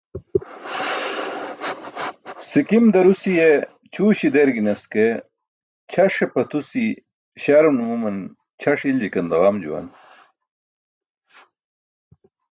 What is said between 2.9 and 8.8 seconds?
darusi̇ye ćʰuuśi̇ derginas ke, ćʰaṣe pʰatusi̇ śarum numuman ćʰaṣ